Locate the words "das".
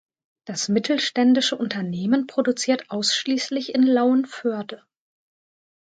0.45-0.67